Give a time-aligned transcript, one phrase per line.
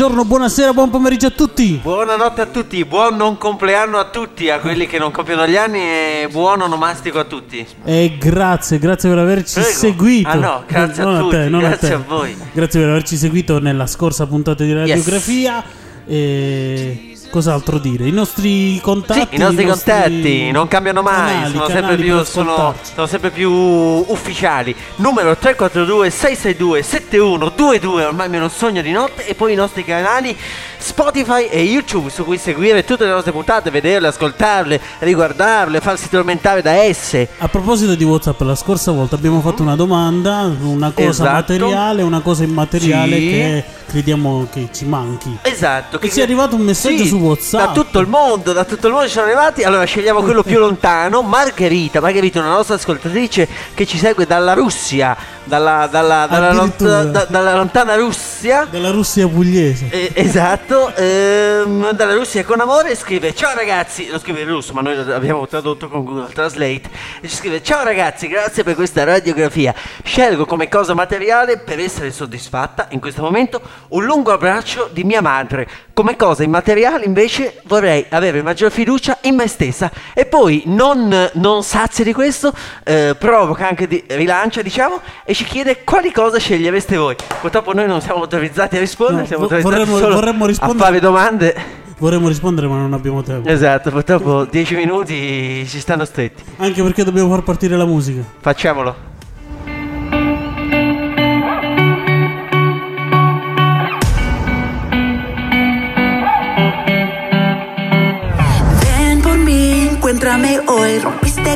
[0.00, 1.78] Buongiorno, buonasera, buon pomeriggio a tutti.
[1.82, 5.78] Buonanotte a tutti, buon non compleanno a tutti, a quelli che non compiono gli anni
[5.78, 7.66] e buon onomastico a tutti.
[7.84, 9.68] E grazie, grazie per averci Prego.
[9.68, 10.28] seguito.
[10.30, 11.94] Ah, no, grazie a Non tutti, te, non grazie te.
[11.96, 12.34] a voi.
[12.50, 15.62] Grazie per averci seguito nella scorsa puntata di radiografia.
[16.06, 18.06] E cos'altro dire?
[18.06, 19.28] I nostri contatti.
[19.30, 23.06] Sì, i nostri contatti non cambiano mai, canali, sono, sempre canali più, per sono, sono
[23.06, 24.74] sempre più ufficiali.
[24.96, 29.26] Numero 342 662 7122, ormai un sogno di notte.
[29.26, 30.36] E poi i nostri canali
[30.78, 36.62] Spotify e YouTube su cui seguire tutte le nostre puntate, vederle, ascoltarle, riguardarle, farsi tormentare
[36.62, 37.28] da esse.
[37.38, 41.30] A proposito di WhatsApp, la scorsa volta abbiamo fatto una domanda, una cosa Esatto.
[41.32, 43.28] materiale, una cosa immateriale Sì.
[43.28, 45.36] che crediamo che ci manchi.
[45.42, 46.00] Esatto.
[46.00, 47.66] E ci è arrivato un messaggio Sì, su WhatsApp.
[47.66, 49.62] Da tutto il mondo, da tutto il mondo ci sono arrivati.
[49.62, 51.22] Allora scegliamo quello più lontano.
[51.22, 57.26] Margherita, Margherita, una nostra ascoltatrice che ci segue dalla Russia, dalla, dalla, dalla, lonta- da-
[57.28, 58.66] dalla lontana Russia.
[58.70, 59.88] Della Russia pugliese.
[59.90, 64.80] Eh, esatto, ehm, dalla Russia con amore scrive Ciao ragazzi, lo scrive in russo ma
[64.80, 66.82] noi lo abbiamo tradotto con Google Translate
[67.20, 72.10] e ci scrive Ciao ragazzi, grazie per questa radiografia Scelgo come cosa materiale per essere
[72.10, 78.06] soddisfatta in questo momento un lungo abbraccio di mia madre Come cosa immateriale invece vorrei
[78.08, 82.52] avere maggior fiducia in me stessa E poi non, non sazia di questo,
[82.84, 87.86] eh, provoca anche di, rilancia diciamo E ci chiede quali cose scegliereste voi Purtroppo noi
[87.86, 91.78] non siamo autorizzati a rispondere No, siamo autorizzati vorremmo- solo vorremmo a fare domande.
[91.98, 93.46] Vorremmo rispondere, ma non abbiamo tempo.
[93.46, 96.42] Esatto, purtroppo 10 minuti ci stanno stretti.
[96.56, 98.22] Anche perché dobbiamo far partire la musica.
[98.40, 99.08] Facciamolo.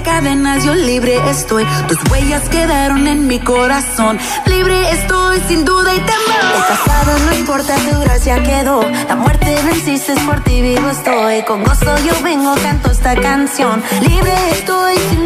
[0.04, 1.65] Cadenas, yo libre estoy.
[1.88, 4.19] Tus huellas quedaron en mi corazón.
[4.47, 6.44] Libre estoy, sin duda y temor.
[6.54, 8.82] El pasado no importa, tu gracia quedó.
[9.09, 11.43] La muerte venciste, por ti vivo estoy.
[11.43, 13.82] Con gozo yo vengo, canto esta canción.
[14.03, 15.23] Libre estoy, sin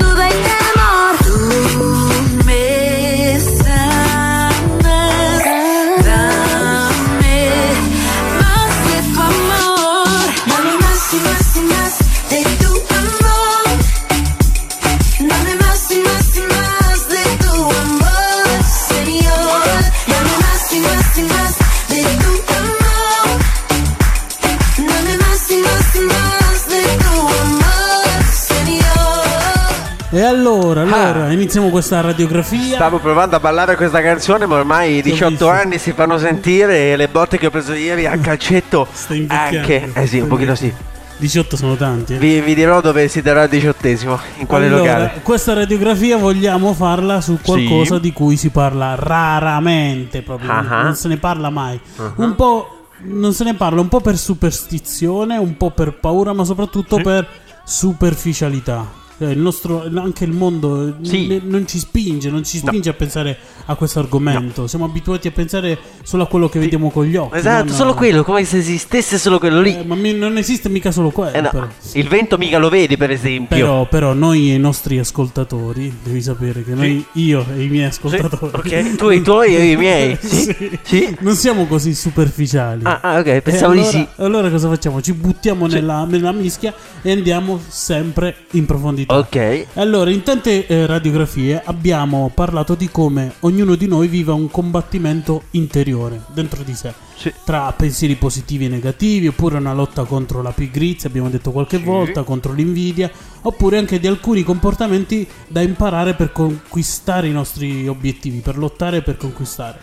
[30.72, 31.32] allora, allora, Ah.
[31.32, 32.74] iniziamo questa radiografia.
[32.76, 35.48] Stavo provando a ballare questa canzone, ma ormai i Ti ho 18 visto.
[35.48, 38.86] anni si fanno sentire e le botte che ho preso ieri a calcetto
[39.28, 39.90] anche.
[39.94, 40.72] Eh sì, un pochino sì.
[41.20, 42.14] 18 sono tanti.
[42.14, 42.18] eh.
[42.18, 45.20] Vi, vi dirò dove si darà il diciottesimo, in quale allora, locale.
[45.24, 48.00] questa radiografia vogliamo farla su qualcosa Sì.
[48.02, 50.82] di cui si parla raramente, proprio Ah.
[50.82, 51.80] non se ne parla mai.
[52.16, 56.44] Un po' non se ne parla un po' per superstizione, un po' per paura, ma
[56.44, 57.26] soprattutto per
[57.64, 58.86] superficialità.
[59.18, 61.26] Cioè, il nostro, anche il mondo Sì.
[61.26, 62.68] ne- non ci spinge, non ci No.
[62.68, 63.36] spinge a pensare
[63.66, 64.68] a questo argomento.
[64.68, 67.36] Siamo abituati a pensare solo a quello che vediamo con gli occhi.
[67.36, 69.76] Esatto, solo quello, come se esistesse solo quello lì.
[69.76, 71.36] Eh, ma mi- non esiste mica solo quello.
[71.36, 73.56] Eh no, il vento mica lo vedi, per esempio.
[73.56, 77.90] Però, però noi e i nostri ascoltatori, devi sapere che noi, io e i miei
[77.92, 80.16] Sì, ascoltatori, ok, tu i tuoi e i miei.
[80.20, 80.78] Sì, Sì.
[80.82, 81.16] sì.
[81.20, 82.84] non siamo così superficiali.
[82.84, 84.06] Ah, ah, ok, E pensavo allora, di sì.
[84.16, 85.00] Allora cosa facciamo?
[85.02, 89.06] Ci buttiamo nella, nella mischia e andiamo sempre in profondità.
[89.10, 89.66] Ok.
[89.74, 95.44] Allora, in tante eh, radiografie abbiamo parlato di come ognuno di noi viva un combattimento
[95.52, 96.92] interiore dentro di sé.
[97.16, 97.32] Sì.
[97.42, 101.84] Tra pensieri positivi e negativi, oppure una lotta contro la pigrizia, abbiamo detto qualche Sì.
[101.84, 103.10] volta, contro l'invidia,
[103.40, 109.02] oppure anche di alcuni comportamenti da imparare per conquistare i nostri obiettivi, per lottare e
[109.02, 109.78] per conquistare.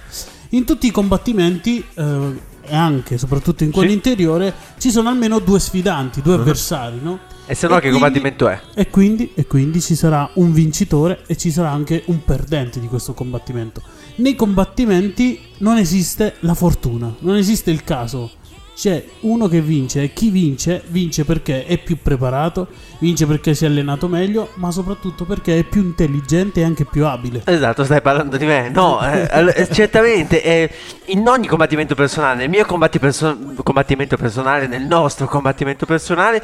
[0.49, 3.95] In tutti i combattimenti, eh, e anche e soprattutto in quello Sì.
[3.95, 7.19] interiore, ci sono almeno due sfidanti, due avversari, no?
[7.47, 8.59] E se no, che quindi- combattimento è?
[8.73, 12.87] E quindi, e quindi ci sarà un vincitore e ci sarà anche un perdente di
[12.87, 13.81] questo combattimento.
[14.17, 18.31] Nei combattimenti non esiste la fortuna, non esiste il caso.
[18.75, 22.67] C'è uno che vince e chi vince vince perché è più preparato,
[22.99, 27.05] vince perché si è allenato meglio, ma soprattutto perché è più intelligente e anche più
[27.05, 27.41] abile.
[27.45, 28.67] Esatto, stai parlando di me.
[28.67, 30.69] No, eh, eh, certamente eh,
[31.05, 32.65] in ogni combattimento personale, nel mio
[32.99, 36.43] perso- combattimento personale, nel nostro combattimento personale,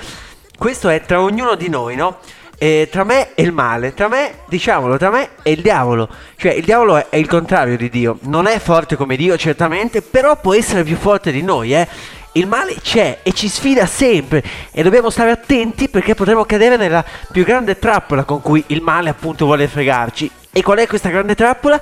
[0.58, 2.20] questo è tra ognuno di noi, no?
[2.58, 6.08] Eh, tra me e il male, tra me, diciamolo, tra me e il diavolo.
[6.36, 8.20] Cioè, il diavolo è, è il contrario di Dio.
[8.22, 11.88] Non è forte come Dio, certamente, però può essere più forte di noi, eh.
[12.34, 14.42] Il male c'è e ci sfida sempre
[14.72, 19.10] e dobbiamo stare attenti perché potremo cadere nella più grande trappola con cui il male
[19.10, 20.32] appunto vuole fregarci.
[20.50, 21.80] E qual è questa grande trappola?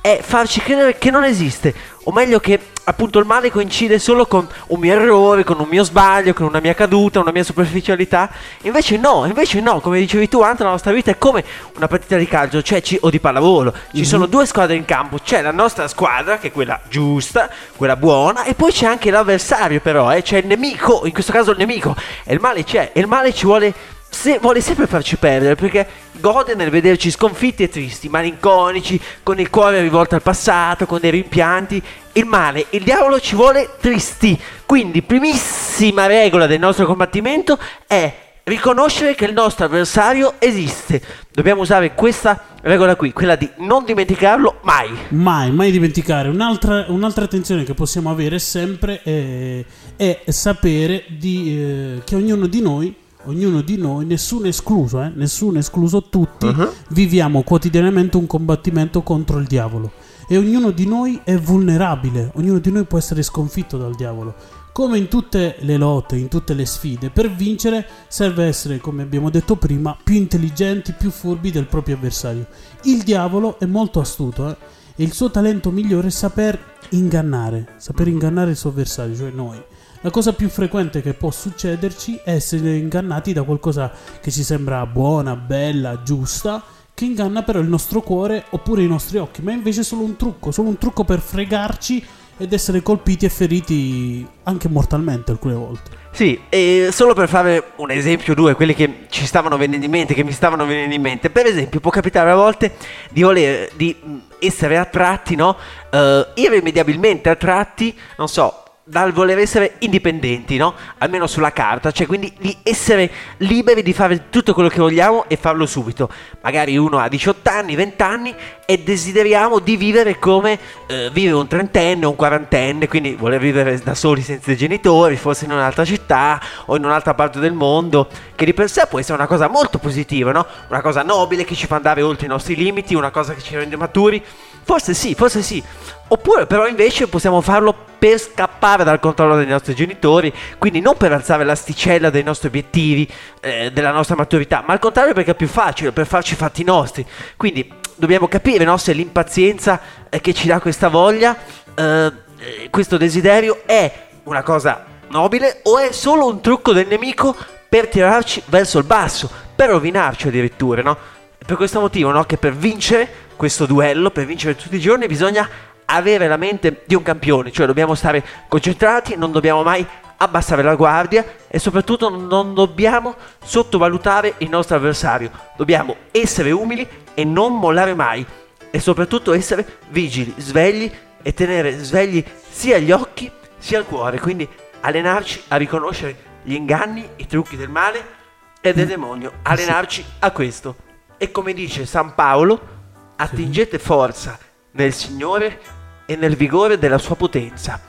[0.00, 1.74] È farci credere che non esiste,
[2.04, 5.84] o meglio che appunto il male coincide solo con un mio errore, con un mio
[5.84, 8.30] sbaglio, con una mia caduta, una mia superficialità.
[8.62, 11.44] Invece no, invece no, come dicevi tu, anche la nostra vita è come
[11.76, 13.72] una partita di calcio, cioè ci, o di pallavolo.
[13.92, 14.04] Ci Mhm.
[14.04, 18.44] sono due squadre in campo, c'è la nostra squadra, che è quella giusta, quella buona,
[18.44, 21.94] e poi c'è anche l'avversario però, eh, c'è il nemico, in questo caso il nemico,
[22.24, 23.74] e il male c'è, e il male ci vuole
[24.10, 29.50] se vuole sempre farci perdere perché gode nel vederci sconfitti e tristi, malinconici, con il
[29.50, 31.82] cuore rivolto al passato, con dei rimpianti.
[32.12, 34.38] Il male, il diavolo ci vuole tristi.
[34.66, 41.00] Quindi, primissima regola del nostro combattimento è riconoscere che il nostro avversario esiste.
[41.30, 44.90] Dobbiamo usare questa regola qui, quella di non dimenticarlo mai.
[45.10, 46.28] Mai, mai dimenticare.
[46.28, 49.64] Un'altra, un'altra attenzione che possiamo avere sempre è,
[49.96, 52.94] è sapere di, eh, che ognuno di noi,
[53.28, 56.70] ognuno di noi, nessuno escluso, eh, nessuno escluso, tutti Uh-huh.
[56.88, 59.92] viviamo quotidianamente un combattimento contro il diavolo.
[60.26, 64.34] E ognuno di noi è vulnerabile, ognuno di noi può essere sconfitto dal diavolo.
[64.72, 69.30] Come in tutte le lotte, in tutte le sfide, per vincere serve essere, come abbiamo
[69.30, 72.46] detto prima, più intelligenti, più furbi del proprio avversario.
[72.82, 74.56] Il diavolo è molto astuto, eh,
[74.96, 76.58] e il suo talento migliore è saper
[76.90, 79.60] ingannare, saper ingannare il suo avversario, cioè noi.
[80.02, 83.90] La cosa più frequente che può succederci è essere ingannati da qualcosa
[84.20, 86.62] che ci sembra buona, bella, giusta,
[86.94, 90.14] che inganna però il nostro cuore oppure i nostri occhi, ma è invece solo un
[90.14, 92.04] trucco, solo un trucco per fregarci
[92.36, 95.90] ed essere colpiti e feriti anche mortalmente alcune volte.
[96.12, 100.14] Sì, e solo per fare un esempio, due, quelli che ci stavano venendo in mente,
[100.14, 101.28] che mi stavano venendo in mente.
[101.28, 102.76] Per esempio, può capitare a volte
[103.10, 105.56] di voler, di mh, essere attratti, no?
[105.90, 110.74] Eh, irrimediabilmente attratti, non so, dal voler essere indipendenti, no?
[110.98, 115.36] Almeno sulla carta, cioè quindi di essere liberi di fare tutto quello che vogliamo e
[115.36, 116.08] farlo subito.
[116.40, 121.46] Magari uno ha 18 anni, 20 anni e desideriamo di vivere come eh, vive un
[121.46, 125.84] trentenne o un quarantenne, quindi voler vivere da soli senza i genitori, forse in un'altra
[125.84, 129.48] città o in un'altra parte del mondo, che di per sé può essere una cosa
[129.48, 130.46] molto positiva, no?
[130.68, 133.54] Una cosa nobile che ci fa andare oltre i nostri limiti, una cosa che ci
[133.54, 134.24] rende maturi.
[134.68, 135.64] Forse sì, forse sì.
[136.08, 141.10] Oppure però invece possiamo farlo per scappare dal controllo dei nostri genitori, quindi non per
[141.10, 143.10] alzare l'asticella dei nostri obiettivi,
[143.40, 146.64] eh, della nostra maturità, ma al contrario perché è più facile, per farci i fatti
[146.64, 147.06] nostri.
[147.38, 149.80] Quindi dobbiamo capire no, se l'impazienza
[150.10, 151.34] eh, che ci dà questa voglia,
[151.74, 153.90] eh, eh, questo desiderio è
[154.24, 157.34] una cosa nobile o è solo un trucco del nemico
[157.70, 160.94] per tirarci verso il basso, per rovinarci addirittura, no?
[161.38, 165.48] Per questo motivo, no, che per vincere questo duello, per vincere tutti i giorni, bisogna
[165.86, 169.86] avere la mente di un campione, cioè dobbiamo stare concentrati, non dobbiamo mai
[170.16, 175.30] abbassare la guardia e soprattutto non dobbiamo sottovalutare il nostro avversario.
[175.56, 178.26] Dobbiamo essere umili e non mollare mai
[178.70, 180.90] e soprattutto essere vigili, svegli
[181.22, 184.48] e tenere svegli sia gli occhi sia il cuore, quindi
[184.80, 188.16] allenarci a riconoscere gli inganni, i trucchi del male
[188.60, 190.74] e del demonio, allenarci a questo.
[191.16, 192.77] E come dice San Paolo,
[193.20, 194.38] attingete forza
[194.72, 195.60] nel Signore
[196.06, 197.80] e nel vigore della sua potenza.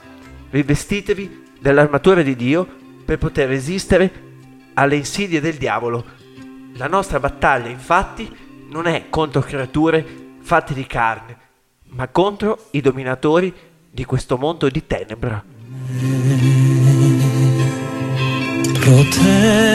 [0.50, 2.66] Rivestitevi dell'armatura di Dio
[3.04, 4.28] per poter resistere
[4.74, 6.04] alle insidie del diavolo.
[6.74, 8.28] La nostra battaglia, infatti,
[8.68, 10.04] non è contro creature
[10.40, 11.36] fatte di carne,
[11.90, 13.52] ma contro i dominatori
[13.90, 15.44] di questo mondo di tenebra.
[18.80, 19.70] proteggimi,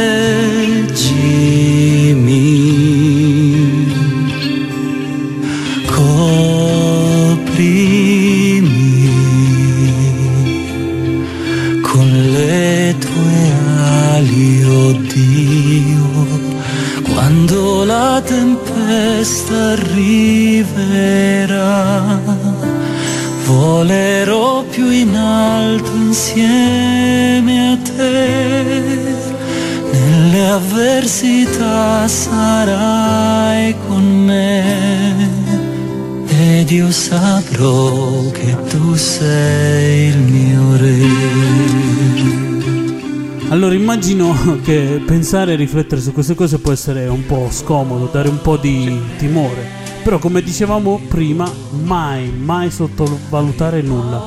[43.65, 48.29] Allora immagino che pensare e riflettere su queste cose può essere un po' scomodo, dare
[48.29, 49.65] un po' di timore.
[50.03, 54.23] Però come dicevamo prima, mai, mai sottovalutare nulla.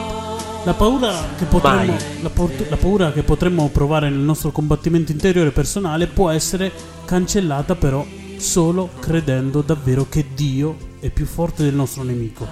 [0.64, 2.30] La paura, che potremmo, la,
[2.68, 6.72] la paura che potremmo provare nel nostro combattimento interiore personale può essere
[7.04, 8.04] cancellata però
[8.38, 12.44] solo credendo davvero che Dio è più forte del nostro nemico.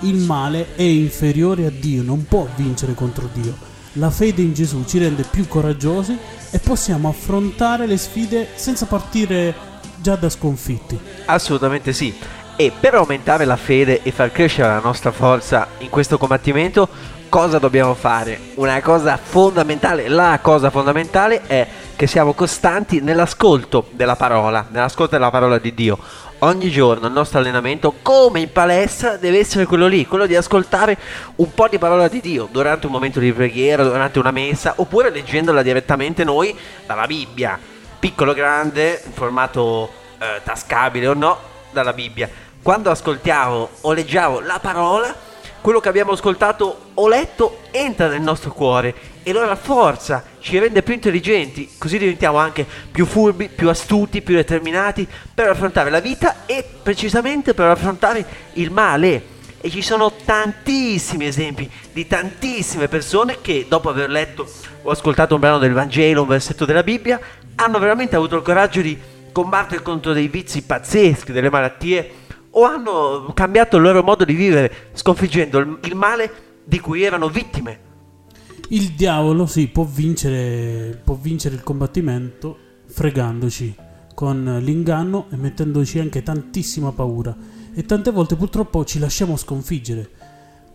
[0.00, 3.70] Il male è inferiore a Dio, non può vincere contro Dio.
[3.96, 6.16] La fede in Gesù ci rende più coraggiosi
[6.50, 9.54] e possiamo affrontare le sfide senza partire
[9.98, 10.98] già da sconfitti.
[11.26, 12.14] Assolutamente sì.
[12.56, 16.88] E per aumentare la fede e far crescere la nostra forza in questo combattimento,
[17.28, 18.38] cosa dobbiamo fare?
[18.54, 25.30] Una cosa fondamentale, la cosa fondamentale è che siamo costanti nell'ascolto della parola, nell'ascolto della
[25.30, 25.98] parola di Dio.
[26.44, 30.98] Ogni giorno il nostro allenamento, come in palestra, deve essere quello lì, quello di ascoltare
[31.36, 35.10] un po' di parola di Dio durante un momento di preghiera, durante una messa, oppure
[35.10, 36.52] leggendola direttamente noi
[36.84, 37.56] dalla Bibbia,
[37.96, 41.38] piccolo grande, in formato eh, tascabile o no,
[41.70, 42.28] dalla Bibbia.
[42.60, 45.14] Quando ascoltiamo o leggiamo la parola,
[45.62, 50.82] quello che abbiamo ascoltato o letto entra nel nostro cuore e lo rafforza, ci rende
[50.82, 56.44] più intelligenti, così diventiamo anche più furbi, più astuti, più determinati per affrontare la vita
[56.46, 59.30] e precisamente per affrontare il male.
[59.64, 64.44] E ci sono tantissimi esempi di tantissime persone che dopo aver letto
[64.82, 67.20] o ascoltato un brano del Vangelo, un versetto della Bibbia,
[67.54, 68.98] hanno veramente avuto il coraggio di
[69.30, 72.21] combattere contro dei vizi pazzeschi, delle malattie
[72.54, 76.30] o hanno cambiato il loro modo di vivere, sconfiggendo il, il male
[76.64, 77.90] di cui erano vittime.
[78.68, 82.56] Il diavolo, sì, può vincere, può vincere il combattimento
[82.86, 83.74] fregandoci
[84.14, 87.34] con l'inganno e mettendoci anche tantissima paura.
[87.74, 90.08] E tante volte purtroppo ci lasciamo sconfiggere.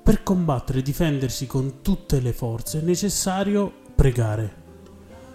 [0.02, 4.66] Per combattere e difendersi con tutte le forze è necessario pregare.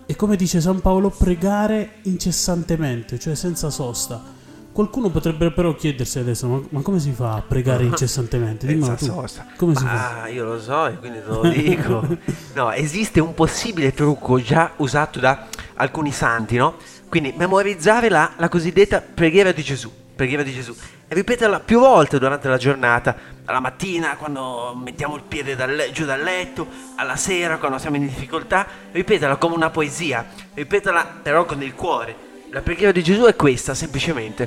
[0.07, 4.32] E come dice San Paolo, pregare incessantemente, cioè senza sosta.
[4.73, 8.67] Qualcuno potrebbe però chiedersi adesso, ma, ma come si fa a pregare incessantemente?
[8.67, 9.25] Dimmelo tu.
[9.57, 10.29] Come si fa?
[10.29, 12.07] io lo so e quindi te lo dico.
[12.55, 16.77] no, esiste un possibile trucco già usato da alcuni santi, no?
[17.11, 19.93] Quindi memorizzare la, la cosiddetta preghiera di Gesù.
[20.17, 20.75] Preghiera di Gesù.
[21.07, 23.15] E ripeterla più volte durante la giornata.
[23.45, 28.07] Alla mattina, quando mettiamo il piede dal giù dal letto, alla sera, quando siamo in
[28.07, 28.67] difficoltà.
[28.91, 30.25] Ripeterla come una poesia.
[30.55, 32.22] Ripeterla però con il cuore.
[32.53, 34.47] La preghiera di Gesù è questa, semplicemente.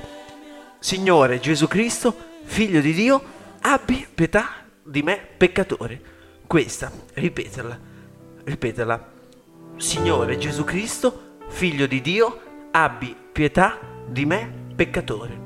[0.78, 3.20] Signore Gesù Cristo, figlio di Dio,
[3.62, 6.00] abbi pietà di me peccatore.
[6.46, 7.80] Questa, ripeterla,
[8.44, 9.12] ripeterla.
[9.78, 15.45] Signore Gesù Cristo, figlio di Dio, abbi pietà di me peccatore.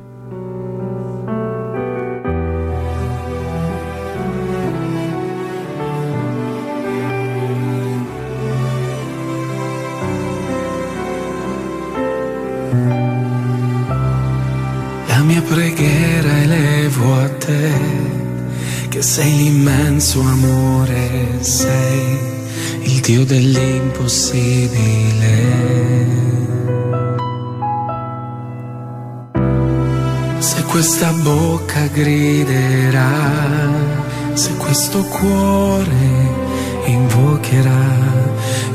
[15.19, 17.73] La mia preghiera elevo a te,
[18.87, 22.17] che sei l'immenso amore, sei
[22.83, 26.07] il Dio dell'impossibile.
[30.37, 33.67] Se questa bocca griderà,
[34.31, 36.37] se questo cuore
[36.85, 37.87] invocherà,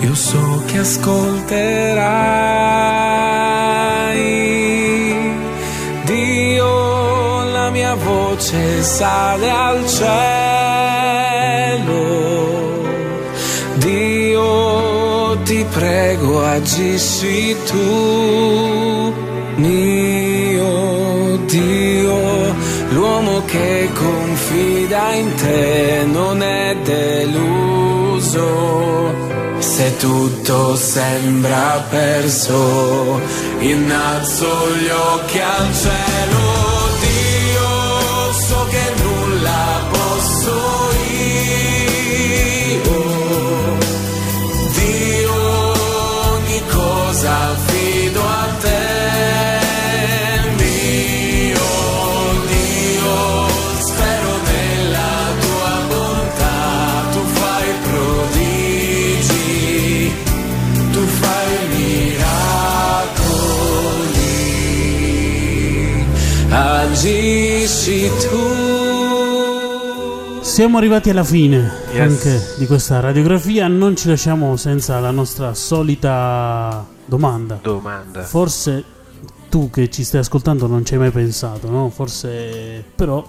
[0.00, 3.43] io so che ascolterai.
[7.64, 10.82] La mia voce sale al cielo.
[13.76, 19.14] Dio, ti prego, agisci tu,
[19.56, 22.54] mio Dio.
[22.90, 28.46] L'uomo che confida in te non è deluso.
[29.58, 33.20] Se tutto sembra perso,
[33.60, 36.13] innalzo gli occhi al cielo.
[67.84, 68.38] Agisci tu.
[70.40, 72.00] Siamo arrivati alla fine Yes.
[72.00, 77.58] anche di questa radiografia, non ci lasciamo senza la nostra solita domanda.
[77.60, 78.22] Domanda.
[78.22, 78.82] Forse
[79.50, 81.90] tu che ci stai ascoltando non ci hai mai pensato, no?
[81.90, 83.22] Forse però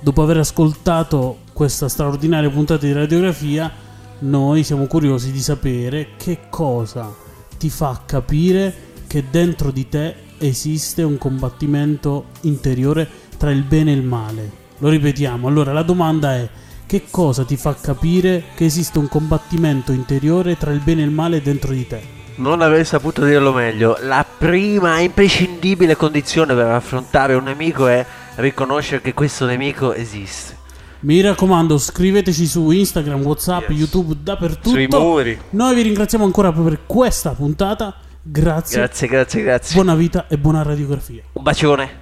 [0.00, 3.72] dopo aver ascoltato questa straordinaria puntata di radiografia,
[4.18, 7.10] noi siamo curiosi di sapere che cosa
[7.56, 13.08] ti fa capire che dentro di te esiste un combattimento interiore
[13.42, 14.50] tra il bene e il male.
[14.78, 16.48] Lo ripetiamo, allora la domanda è
[16.86, 21.10] che cosa ti fa capire che esiste un combattimento interiore tra il bene e il
[21.10, 22.00] male dentro di te?
[22.36, 23.96] Non avrei saputo dirlo meglio.
[24.02, 28.06] La prima e imprescindibile condizione per affrontare un nemico è
[28.36, 30.56] riconoscere che questo nemico esiste.
[31.00, 33.78] Mi raccomando, scriveteci su Instagram, WhatsApp, Yes.
[33.78, 34.68] YouTube, dappertutto.
[34.68, 35.36] Sui muri.
[35.50, 37.92] Noi vi ringraziamo ancora per questa puntata.
[38.22, 38.78] Grazie.
[38.78, 39.74] Grazie, grazie, grazie.
[39.74, 41.24] Buona vita e buona radiografia.
[41.32, 42.01] Un bacione.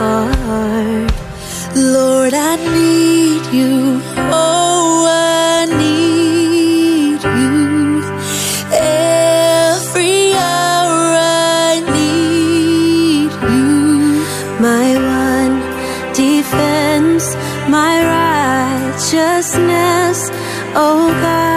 [0.00, 1.12] Heart.
[1.76, 4.00] Lord, I need you.
[4.32, 7.58] Oh, I need you.
[8.72, 11.02] Every hour
[11.68, 13.68] I need you.
[14.66, 14.88] My
[15.22, 15.54] one
[16.14, 17.24] defense,
[17.76, 20.18] my righteousness.
[20.84, 21.49] Oh God,